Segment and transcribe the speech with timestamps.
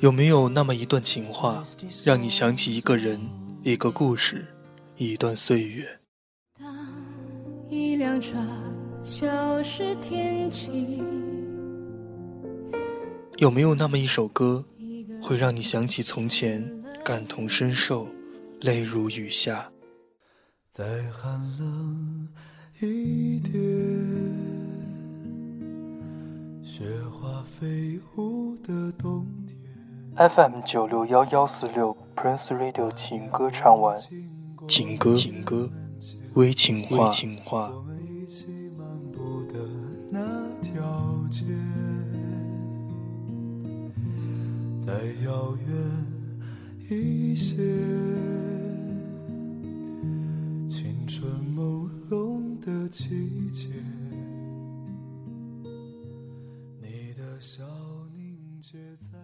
[0.00, 1.62] 有没有那么一段情话，
[2.04, 3.20] 让你想起一个人、
[3.62, 4.44] 一个故事、
[4.96, 5.86] 一段岁月？
[6.58, 6.66] 当
[7.70, 8.38] 一辆车
[9.04, 11.00] 消失天际，
[13.36, 14.64] 有没有那么一首歌，
[15.22, 16.68] 会让你想起从前，
[17.04, 18.08] 感同身受，
[18.62, 19.70] 泪如雨下？
[20.70, 22.28] 在寒冷
[27.58, 29.58] 飞舞的冬天。
[30.30, 33.96] FM 九六幺幺四六 Prince Radio 情歌唱完，
[34.68, 35.68] 情歌情歌，
[36.34, 37.72] 微情话微情话。
[44.78, 44.92] 再
[45.24, 45.76] 遥远
[46.88, 47.56] 一些，
[50.68, 53.68] 青春朦胧的季节，
[57.40, 57.64] 笑
[58.14, 59.18] 凝结在。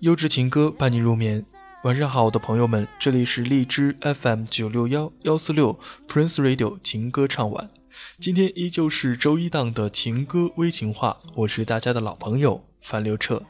[0.00, 1.42] 优质情歌伴你入眠。
[1.84, 7.70] 晚上好，我的朋友们，这里是荔枝 FM 九六幺幺四六 Prince Radio 情歌唱晚。
[8.20, 13.42] 今天依旧是周一档的情歌微情话，我是大家的老朋友樊刘彻。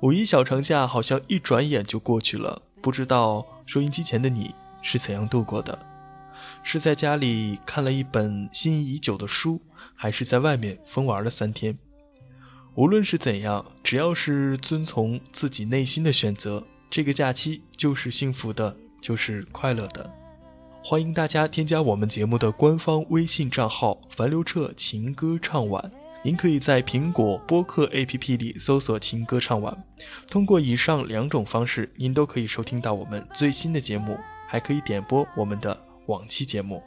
[0.00, 5.78] 五一小长假好像一转眼就过去了，不知道收音机前的你是怎样度过的？
[6.64, 9.60] 是在家里看了一本心仪已久的书，
[9.94, 11.78] 还是在外面疯玩了三天？
[12.74, 20.12] 无论是怎样，只要是遵从自己内心的选择，这个假期就是幸福的，就是快乐的。
[20.84, 25.90] 欢迎大家添加我们节目的官方微信账号“樊刘彻情歌唱晚”。
[26.24, 29.84] 您可以在苹果播客 APP 里搜索“情歌唱晚”，
[30.28, 36.82] 通过以上两种方式，您都可以收听到我们最新的节目，还可以点播我们的往期节目。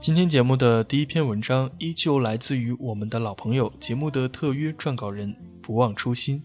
[0.00, 6.42] 今天节目的第一篇文章依旧来自于我们的老朋友，节目的特约撰稿人不忘初心。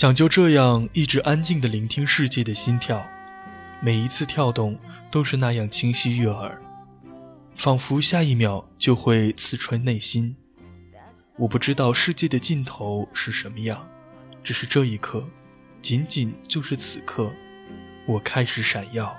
[0.00, 3.06] 想就这样一直安静地聆听世界的心跳，
[3.82, 4.78] 每一次跳动
[5.10, 6.58] 都是那样清晰悦耳，
[7.54, 10.34] 仿佛下一秒就会刺穿内心。
[11.36, 13.86] 我不知道世界的尽头是什么样，
[14.42, 15.22] 只是这一刻，
[15.82, 17.30] 仅仅就是此刻，
[18.06, 19.14] 我开始闪耀。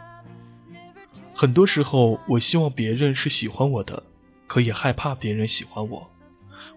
[1.35, 4.01] 很多时候，我希望别人是喜欢我的，
[4.47, 6.01] 可也害怕别人喜欢我；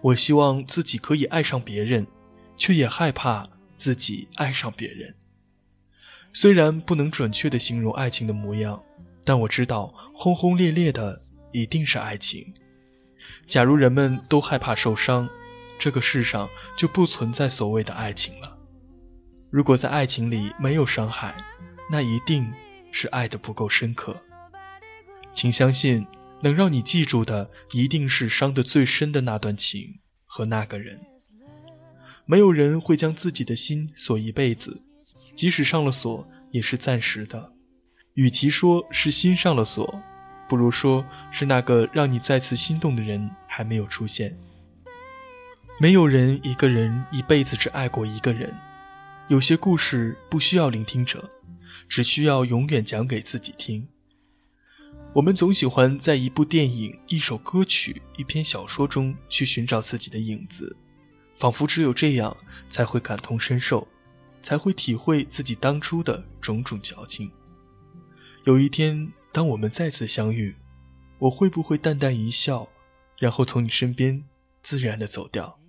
[0.01, 2.05] 我希望自己可以爱上别人，
[2.55, 3.49] 却也害怕。
[3.77, 5.15] 自己爱上别人，
[6.33, 8.81] 虽然不能准确的形容爱情的模样，
[9.23, 11.21] 但我知道轰轰烈烈的
[11.51, 12.53] 一定是爱情。
[13.47, 15.29] 假如人们都害怕受伤，
[15.77, 18.57] 这个世上就不存在所谓的爱情了。
[19.49, 21.35] 如果在爱情里没有伤害，
[21.91, 22.51] 那一定
[22.91, 24.15] 是爱的不够深刻。
[25.33, 26.07] 请相信，
[26.41, 30.99] 能让你记住的一定是伤得最深的那段情和那个人。
[32.27, 34.81] 没有人会将自己的心锁一辈子，
[35.35, 37.51] 即使上了锁，也是暂时的。
[38.15, 40.01] 与其说是心上了锁，
[40.49, 44.35] 不如说是那个让你再次心动的人还没有出现。
[45.79, 48.53] 没有人一个人一辈子只爱过一个人，
[49.27, 51.29] 有些故事不需要聆听者，
[51.87, 53.87] 只需要永远讲给自己听。
[55.13, 60.75] 我们总喜欢在一部电影、一首歌曲、一篇小说中去寻找自己的影子。
[61.37, 62.35] 仿佛只有这样，
[62.69, 63.87] 才会感同身受，
[64.41, 67.29] 才会体会自己当初的种种矫情。
[68.45, 70.55] 有一天，当我们再次相遇，
[71.19, 72.67] 我会不会淡淡一笑，
[73.17, 74.23] 然后从你身边
[74.63, 75.59] 自然的走掉？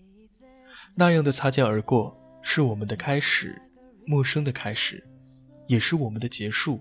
[0.95, 3.61] 那样的擦肩而过，是我们的开始，
[4.07, 5.03] 陌生的开始，
[5.67, 6.81] 也是我们的结束，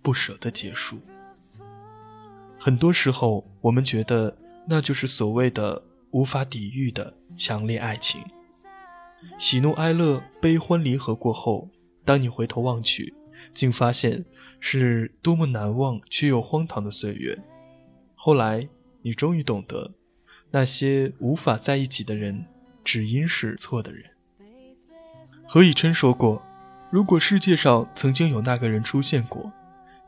[0.00, 0.98] 不舍的结束。
[2.58, 4.34] 很多时候，我们觉得
[4.66, 5.82] 那就是所谓的。
[6.10, 8.22] 无法抵御的强烈爱情，
[9.38, 11.68] 喜怒哀乐、悲欢离合过后，
[12.04, 13.14] 当你回头望去，
[13.52, 14.24] 竟发现
[14.60, 17.38] 是多么难忘却又荒唐的岁月。
[18.14, 18.68] 后来，
[19.02, 19.92] 你终于懂得，
[20.50, 22.46] 那些无法在一起的人，
[22.84, 24.04] 只因是错的人。
[25.46, 26.42] 何以琛说过
[26.90, 29.52] ：“如果世界上曾经有那个人出现过，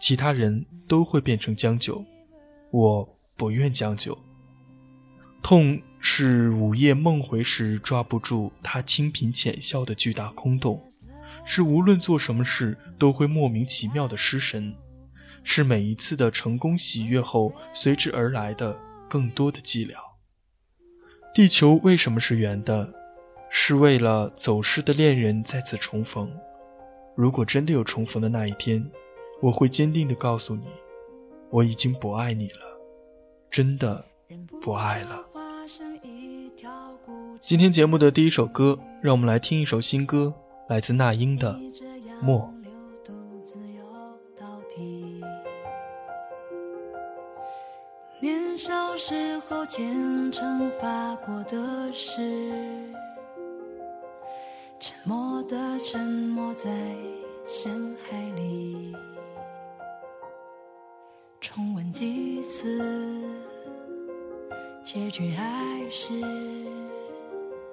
[0.00, 2.04] 其他人都会变成将就。”
[2.70, 3.14] 我。
[3.38, 4.18] 不愿将就。
[5.44, 10.82] 痛是午夜梦回时抓不住他清贫浅笑的巨大空洞，
[11.44, 14.74] 是无论做什么事都会莫名其妙的失神，
[15.42, 18.78] 是每一次的成功喜悦后随之而来的
[19.08, 19.94] 更多的寂寥。
[21.34, 22.94] 地球为什么是圆的？
[23.50, 26.30] 是为了走失的恋人再次重逢。
[27.16, 28.84] 如果真的有重逢的那一天，
[29.40, 30.66] 我会坚定地告诉你，
[31.50, 32.78] 我已经不爱你了，
[33.50, 34.04] 真的
[34.60, 35.27] 不爱了。
[37.40, 40.32] 今天节目的第一首歌，让我们来听一首新歌，
[40.68, 41.52] 来自那英的
[42.20, 42.40] 《默》。
[48.20, 52.20] 年少时候虔诚发过的誓，
[54.80, 56.68] 沉默的沉没在
[57.46, 58.92] 深海里，
[61.40, 62.82] 重温几次，
[64.82, 65.44] 结局还
[65.90, 66.12] 是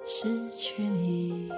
[0.06, 1.50] 失去你。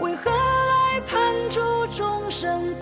[0.00, 2.74] 为何爱判处众生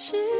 [0.00, 0.39] 是。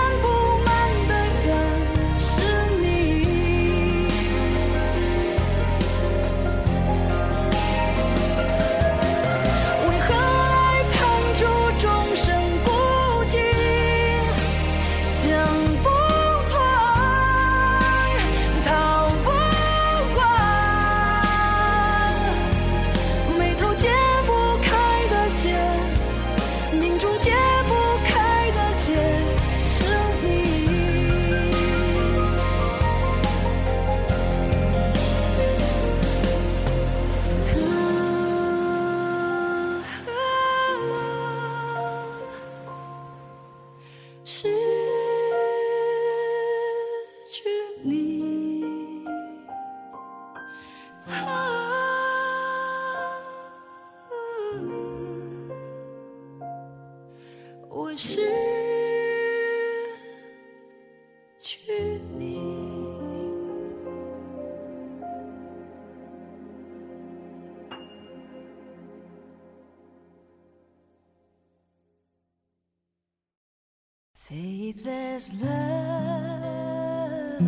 [74.29, 77.41] There's love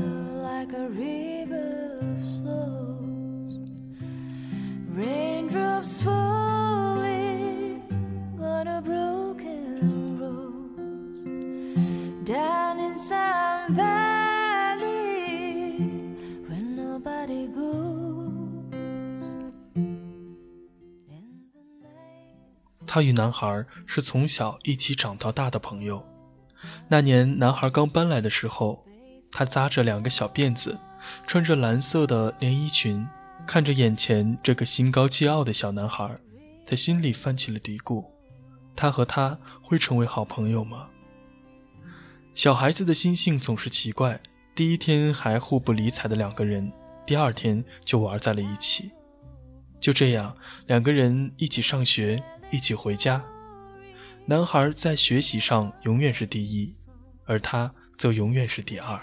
[0.44, 2.00] like a river
[2.44, 3.60] flows,
[4.90, 7.82] raindrops falling
[8.40, 11.24] on a broken rose,
[12.26, 15.78] down in some valley
[16.48, 17.64] where nobody goes.
[19.76, 20.36] In
[21.54, 22.34] the night.
[22.86, 26.13] 他与男孩是从小一起长到大的朋友。
[26.94, 28.86] 那年男孩刚搬来的时候，
[29.32, 30.78] 他扎着两个小辫子，
[31.26, 33.04] 穿着蓝色的连衣裙，
[33.48, 36.16] 看着眼前这个心高气傲的小男孩，
[36.68, 38.06] 他心里泛起了嘀咕：
[38.76, 40.86] 他和他会成为好朋友吗？
[42.36, 44.22] 小孩子的心性总是奇怪，
[44.54, 46.72] 第一天还互不理睬的两个人，
[47.08, 48.92] 第二天就玩在了一起。
[49.80, 52.22] 就这样，两个人一起上学，
[52.52, 53.20] 一起回家。
[54.28, 56.72] 男孩在学习上永远是第一，
[57.26, 59.00] 而他则永远是第二。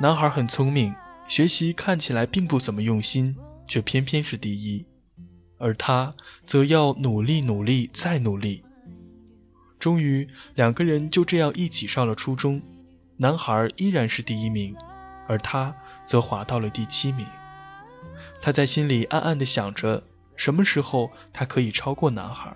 [0.00, 0.94] 男孩很聪明，
[1.26, 4.84] 学习看起来并不怎么用心，却偏偏是第一，
[5.58, 6.14] 而他
[6.46, 8.62] 则要努力努力再努力。
[9.78, 12.62] 终于，两个人就这样一起上了初中，
[13.16, 14.76] 男孩依然是第一名，
[15.26, 15.74] 而他
[16.04, 17.26] 则滑到了第七名。
[18.40, 20.02] 他在心里暗暗地想着，
[20.36, 22.54] 什么时候他可以超过男孩。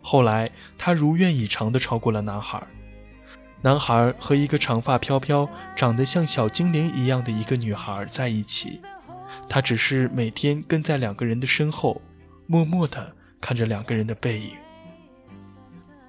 [0.00, 2.66] 后来，他如愿以偿地超过了男孩。
[3.62, 8.80] 男孩和一个长发飘飘、长得像小精灵一样的一个女孩在一起，
[9.48, 12.02] 他只是每天跟在两个人的身后，
[12.48, 14.50] 默默地看着两个人的背影。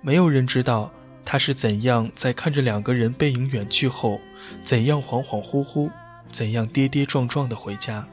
[0.01, 0.91] 没有人知道
[1.23, 4.19] 他是怎样在看着两个人背影远去后，
[4.65, 5.91] 怎样恍恍惚惚，
[6.31, 8.05] 怎样跌跌撞撞地回家。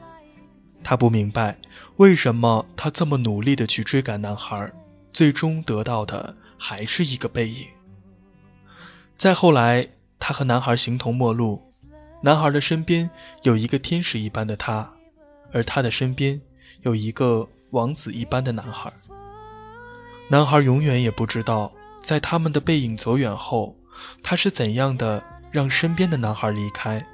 [0.83, 1.57] 他不明白
[1.97, 4.71] 为什么他这么努力地去追赶男孩。
[5.13, 7.67] 最终得到的还是一个背影。
[9.21, 9.87] 再后来，
[10.17, 11.61] 他和男孩形同陌路，
[12.23, 13.07] 男孩的身边
[13.43, 14.91] 有一个天使一般的他，
[15.53, 16.41] 而他的身边
[16.81, 18.91] 有一个王子一般的男孩。
[20.27, 23.75] 男孩永远也不知道，在他们的背影走远后，
[24.23, 27.05] 他是怎样的让身边的男孩离开，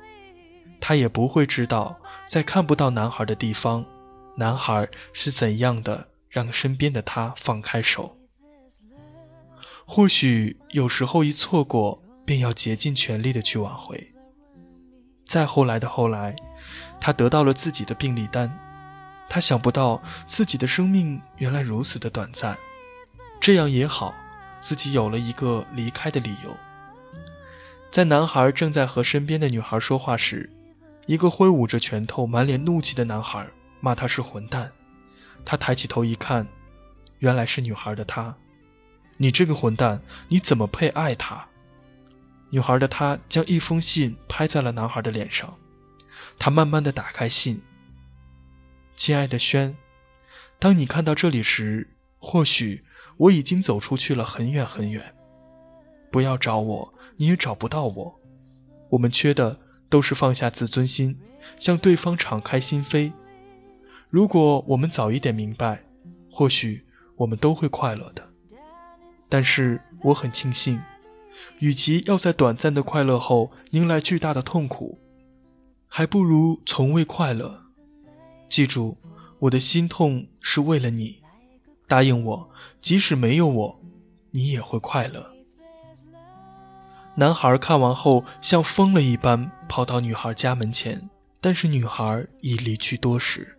[0.80, 3.84] 他也不会知道，在看不到男孩的地方，
[4.38, 6.08] 男孩是怎样的。
[6.30, 8.16] 让身边的他放开手。
[9.90, 14.06] 或许有时候一错过，便要竭尽全力的去挽回。
[15.26, 16.36] 再后来的后来，
[17.00, 18.52] 他得到了自己的病历单。
[19.30, 22.58] 他想不到自己的生命原来如此的短暂，
[23.40, 24.14] 这样也好，
[24.60, 26.56] 自己有了一个离开的理由。
[27.90, 30.50] 在男孩正在和身边的女孩说话时，
[31.06, 33.48] 一个挥舞着拳头、满脸怒气的男孩
[33.80, 34.70] 骂他是混蛋。
[35.46, 36.46] 他抬起头一看，
[37.20, 38.36] 原来是女孩的他。
[39.18, 41.48] 你这个混蛋，你怎么配爱他？
[42.50, 45.54] 女孩的他将一封信拍在了男孩的脸上。
[46.40, 47.62] 他慢慢的打开信。
[48.96, 49.76] 亲爱的轩，
[50.60, 52.84] 当你看到这里时，或许
[53.18, 55.14] 我已经走出去了很远很远。
[56.12, 58.20] 不要找我，你也找不到我。
[58.90, 59.60] 我们缺的
[59.90, 61.20] 都是放下自尊心，
[61.60, 63.12] 向对方敞开心扉。
[64.10, 65.84] 如果我们早一点明白，
[66.32, 66.86] 或许
[67.18, 68.30] 我们都会快乐的。
[69.30, 70.82] 但是我很庆幸，
[71.60, 75.00] 与其要在短暂的快乐后迎来巨大的痛苦，
[75.88, 77.64] 还不如从未快乐。
[78.50, 78.98] 记住，
[79.40, 81.22] 我的心痛是为了你。
[81.88, 82.50] 答应我，
[82.82, 83.82] 即使没有我，
[84.32, 85.34] 你也会快乐。
[87.16, 91.10] 男孩看完后，像疯了一般跑到女孩家门前，
[91.42, 93.58] 但是女孩已离去多时。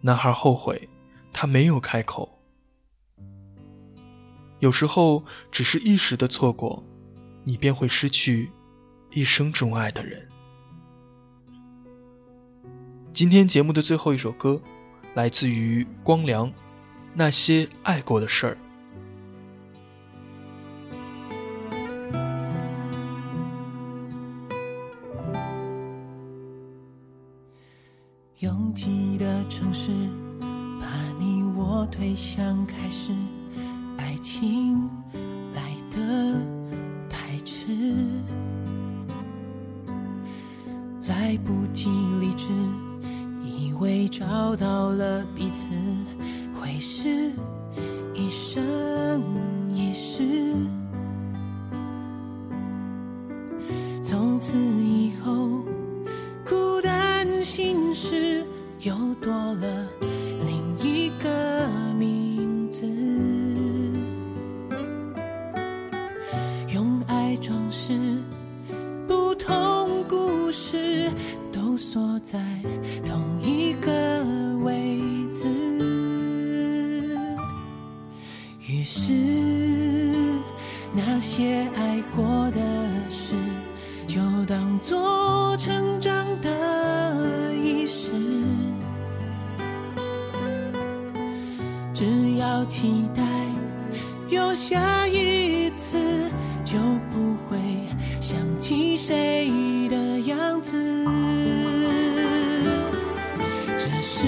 [0.00, 0.88] 男孩后悔，
[1.32, 2.35] 他没有开口。
[4.58, 5.22] 有时候，
[5.52, 6.82] 只是一时的错过，
[7.44, 8.50] 你便会失去
[9.10, 10.26] 一生钟爱的人。
[13.12, 14.60] 今天节目的最后一首歌，
[15.14, 16.48] 来自于光良，
[17.14, 18.54] 《那些爱过的事儿》。
[28.40, 29.90] 拥挤的城市，
[30.78, 30.86] 把
[31.18, 33.12] 你我推向开始，
[34.06, 34.88] 爱情
[35.52, 36.40] 来得
[37.10, 37.66] 太迟，
[41.08, 42.52] 来不及理智，
[43.42, 45.66] 以为找到了彼此，
[46.54, 47.32] 会是
[48.14, 48.64] 一生
[98.68, 100.72] 起谁的样子。
[103.78, 104.26] 这是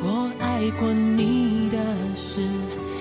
[0.00, 1.76] 我爱过你的
[2.14, 2.46] 事，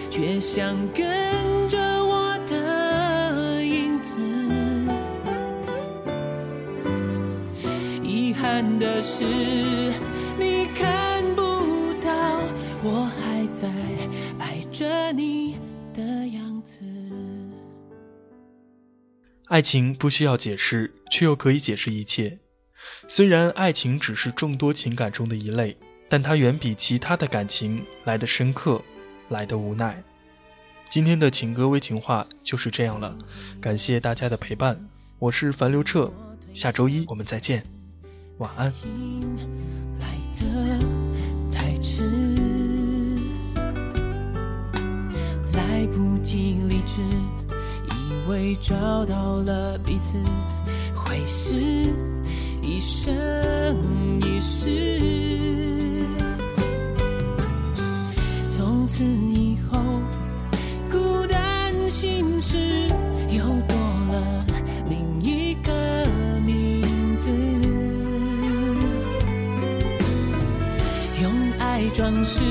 [0.09, 4.15] 却想跟着我的影子。
[8.01, 9.23] 遗憾的是，
[19.55, 22.39] 爱情不需要解释，却又可以解释一切。
[23.07, 25.77] 虽然爱情只是众多情感中的一类，
[26.09, 28.81] 但它远比其他的感情来得深刻，
[29.29, 30.03] 来得无奈。
[30.89, 33.17] 今天的情歌微情话就是这样了，
[33.61, 34.77] 感谢大家的陪伴，
[35.19, 36.11] 我是樊刘彻，
[36.53, 37.65] 下周一我们再见，
[38.39, 38.65] 晚安。
[40.01, 40.79] 来的
[41.49, 42.03] 太迟，
[45.53, 47.01] 来不及理智，
[48.27, 50.17] 为找到了彼此，
[50.95, 51.53] 会是
[52.61, 53.13] 一生
[54.21, 54.65] 一世。
[58.57, 59.79] 从此以后，
[60.89, 62.57] 孤单心事
[63.29, 63.77] 又多
[64.11, 64.45] 了
[64.89, 65.71] 另一个
[66.43, 66.81] 名
[67.19, 67.29] 字。
[71.21, 72.41] 用爱装饰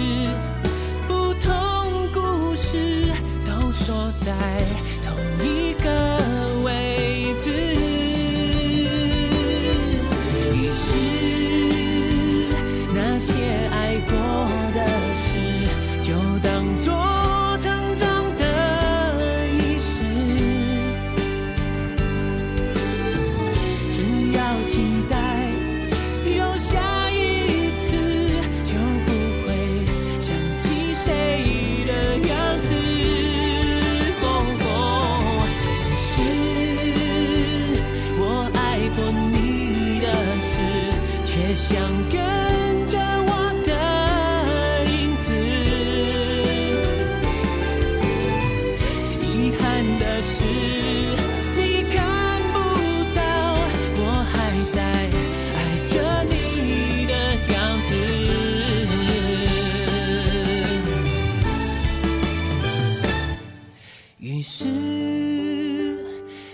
[64.24, 64.64] 于是，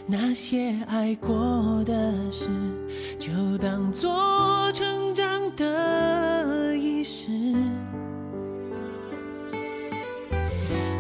[0.05, 2.49] 那些爱过的事，
[3.17, 4.11] 就当做
[4.73, 7.29] 成长的仪式。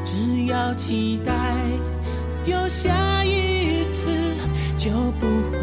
[0.04, 1.35] 只要期待
[2.46, 4.09] 有下一次，
[4.76, 5.59] 就不会